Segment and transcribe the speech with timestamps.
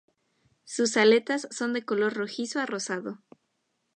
[0.63, 3.21] Sus aletas son de color rojizo a rosado.